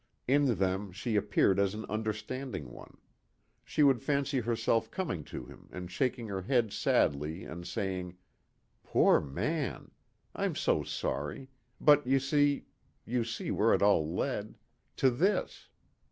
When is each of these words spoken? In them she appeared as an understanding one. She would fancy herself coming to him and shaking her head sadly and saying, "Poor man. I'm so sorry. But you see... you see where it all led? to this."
In 0.27 0.55
them 0.57 0.91
she 0.91 1.15
appeared 1.15 1.59
as 1.59 1.75
an 1.75 1.85
understanding 1.85 2.71
one. 2.71 2.97
She 3.63 3.83
would 3.83 4.01
fancy 4.01 4.39
herself 4.39 4.89
coming 4.89 5.23
to 5.25 5.45
him 5.45 5.69
and 5.71 5.91
shaking 5.91 6.27
her 6.27 6.41
head 6.41 6.73
sadly 6.73 7.43
and 7.45 7.67
saying, 7.67 8.17
"Poor 8.83 9.21
man. 9.21 9.91
I'm 10.33 10.55
so 10.55 10.81
sorry. 10.81 11.49
But 11.79 12.07
you 12.07 12.17
see... 12.19 12.65
you 13.05 13.23
see 13.23 13.51
where 13.51 13.75
it 13.75 13.83
all 13.83 14.11
led? 14.15 14.55
to 14.97 15.11
this." 15.11 15.69